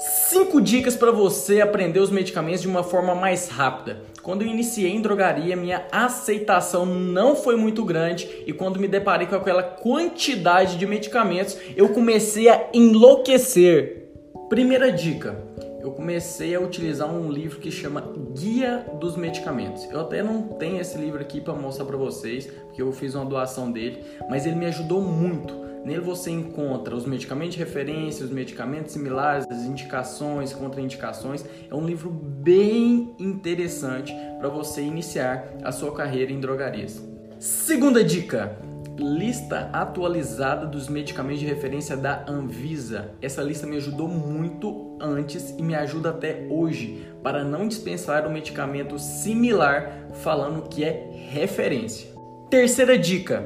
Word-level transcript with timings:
5 0.00 0.62
dicas 0.62 0.96
para 0.96 1.10
você 1.10 1.60
aprender 1.60 2.00
os 2.00 2.08
medicamentos 2.08 2.62
de 2.62 2.68
uma 2.68 2.82
forma 2.82 3.14
mais 3.14 3.48
rápida. 3.48 4.00
Quando 4.22 4.40
eu 4.40 4.48
iniciei 4.48 4.90
em 4.90 5.02
drogaria, 5.02 5.54
minha 5.54 5.86
aceitação 5.92 6.86
não 6.86 7.36
foi 7.36 7.54
muito 7.54 7.84
grande 7.84 8.42
e 8.46 8.52
quando 8.54 8.80
me 8.80 8.88
deparei 8.88 9.26
com 9.26 9.34
aquela 9.34 9.62
quantidade 9.62 10.78
de 10.78 10.86
medicamentos, 10.86 11.58
eu 11.76 11.90
comecei 11.90 12.48
a 12.48 12.70
enlouquecer. 12.72 14.08
Primeira 14.48 14.90
dica: 14.90 15.36
eu 15.82 15.90
comecei 15.90 16.54
a 16.54 16.60
utilizar 16.60 17.12
um 17.14 17.30
livro 17.30 17.60
que 17.60 17.70
chama 17.70 18.02
Guia 18.34 18.86
dos 18.98 19.18
Medicamentos. 19.18 19.84
Eu 19.90 20.00
até 20.00 20.22
não 20.22 20.44
tenho 20.44 20.80
esse 20.80 20.96
livro 20.96 21.20
aqui 21.20 21.42
para 21.42 21.52
mostrar 21.52 21.84
para 21.84 21.98
vocês, 21.98 22.46
porque 22.46 22.80
eu 22.80 22.90
fiz 22.90 23.14
uma 23.14 23.26
doação 23.26 23.70
dele, 23.70 24.02
mas 24.30 24.46
ele 24.46 24.56
me 24.56 24.64
ajudou 24.64 25.02
muito 25.02 25.69
Nele 25.84 26.00
você 26.00 26.30
encontra 26.30 26.94
os 26.94 27.06
medicamentos 27.06 27.54
de 27.54 27.60
referência, 27.60 28.24
os 28.24 28.30
medicamentos 28.30 28.92
similares, 28.92 29.46
as 29.50 29.64
indicações, 29.64 30.52
contraindicações. 30.52 31.44
É 31.70 31.74
um 31.74 31.86
livro 31.86 32.10
bem 32.10 33.14
interessante 33.18 34.14
para 34.38 34.48
você 34.48 34.82
iniciar 34.82 35.54
a 35.62 35.72
sua 35.72 35.94
carreira 35.94 36.32
em 36.32 36.40
drogarias. 36.40 37.02
Segunda 37.38 38.04
dica: 38.04 38.58
lista 38.98 39.70
atualizada 39.72 40.66
dos 40.66 40.88
medicamentos 40.88 41.40
de 41.40 41.46
referência 41.46 41.96
da 41.96 42.24
Anvisa. 42.28 43.12
Essa 43.22 43.42
lista 43.42 43.66
me 43.66 43.76
ajudou 43.76 44.06
muito 44.06 44.98
antes 45.00 45.54
e 45.58 45.62
me 45.62 45.74
ajuda 45.74 46.10
até 46.10 46.46
hoje 46.50 47.06
para 47.22 47.42
não 47.42 47.66
dispensar 47.66 48.26
um 48.26 48.32
medicamento 48.32 48.98
similar 48.98 50.08
falando 50.12 50.68
que 50.68 50.84
é 50.84 51.10
referência. 51.30 52.10
Terceira 52.50 52.98
dica: 52.98 53.42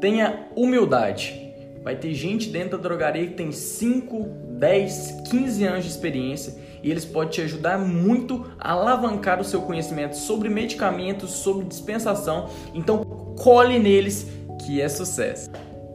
tenha 0.00 0.48
humildade. 0.56 1.49
Vai 1.82 1.96
ter 1.96 2.12
gente 2.12 2.50
dentro 2.50 2.76
da 2.76 2.82
drogaria 2.82 3.26
que 3.26 3.34
tem 3.34 3.50
5, 3.50 4.28
10, 4.58 5.22
15 5.30 5.64
anos 5.64 5.84
de 5.84 5.90
experiência 5.90 6.54
e 6.82 6.90
eles 6.90 7.04
podem 7.04 7.30
te 7.30 7.40
ajudar 7.42 7.78
muito 7.78 8.46
a 8.58 8.72
alavancar 8.72 9.40
o 9.40 9.44
seu 9.44 9.62
conhecimento 9.62 10.16
sobre 10.16 10.48
medicamentos, 10.48 11.30
sobre 11.30 11.66
dispensação. 11.66 12.48
Então, 12.74 13.04
cole 13.38 13.78
neles 13.78 14.26
que 14.64 14.80
é 14.80 14.88
sucesso. 14.88 15.50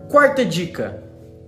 Quarta 0.09 0.43
dica: 0.43 1.03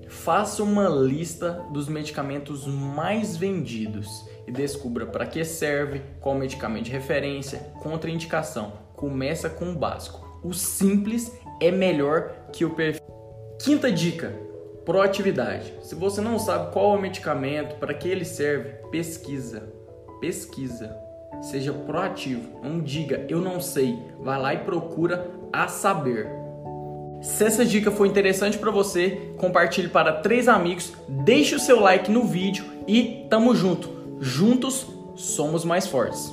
faça 0.08 0.62
uma 0.62 0.88
lista 0.88 1.64
dos 1.72 1.88
medicamentos 1.88 2.68
mais 2.68 3.36
vendidos 3.36 4.28
e 4.48 4.52
descubra 4.52 5.06
para 5.06 5.26
que 5.26 5.44
serve, 5.44 6.02
qual 6.22 6.36
medicamento 6.36 6.86
de 6.86 6.92
referência, 6.92 7.60
contraindicação. 7.82 8.74
Começa 8.96 9.50
com 9.50 9.72
o 9.72 9.76
básico. 9.76 10.40
O 10.44 10.54
simples 10.54 11.32
é 11.60 11.72
melhor 11.72 12.48
que 12.54 12.64
o 12.64 12.72
perfeito. 12.72 13.17
Quinta 13.60 13.92
dica: 13.92 14.34
proatividade. 14.86 15.74
Se 15.82 15.96
você 15.96 16.22
não 16.22 16.38
sabe 16.38 16.72
qual 16.72 16.96
é 16.96 16.98
o 16.98 17.02
medicamento, 17.02 17.76
para 17.76 17.94
que 17.94 18.08
ele 18.08 18.26
serve, 18.26 18.70
pesquisa. 18.92 19.74
Pesquisa. 20.22 20.96
Seja 21.42 21.74
proativo. 21.74 22.60
Não 22.64 22.80
diga 22.80 23.26
eu 23.28 23.42
não 23.42 23.60
sei. 23.60 23.98
Vai 24.20 24.40
lá 24.40 24.54
e 24.54 24.60
procura 24.60 25.30
a 25.52 25.68
saber. 25.68 26.28
Se 27.22 27.44
essa 27.44 27.66
dica 27.66 27.90
foi 27.90 28.08
interessante 28.08 28.58
para 28.58 28.70
você, 28.70 29.34
compartilhe 29.38 29.88
para 29.88 30.14
três 30.14 30.48
amigos, 30.48 30.94
deixe 31.10 31.56
o 31.56 31.60
seu 31.60 31.80
like 31.80 32.12
no 32.12 32.24
vídeo 32.24 32.64
e 32.88 33.26
tamo 33.30 33.56
junto. 33.56 33.90
Juntos 34.20 34.88
somos 35.16 35.66
mais 35.66 35.88
fortes. 35.88 36.32